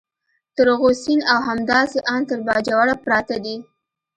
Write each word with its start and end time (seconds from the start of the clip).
تر 0.55 0.67
غو 0.79 0.89
سین 1.03 1.19
او 1.31 1.39
همداسې 1.49 1.99
ان 2.13 2.21
تر 2.29 2.39
باجوړه 2.47 2.95
پراته 3.03 3.35
دي. 3.43 3.57